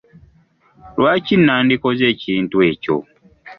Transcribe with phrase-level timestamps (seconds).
[0.97, 2.97] Lwaki nandikoze ekintu ekyo?